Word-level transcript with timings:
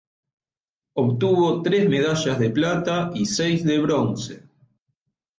Obtuvo 0.95 1.61
tres 1.61 1.87
medallas 1.87 2.39
de 2.39 2.49
plata 2.49 3.11
y 3.13 3.27
seis 3.27 3.63
de 3.63 3.77
bronce. 3.77 4.41